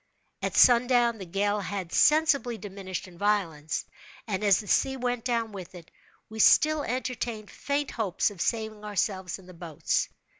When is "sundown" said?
0.57-1.19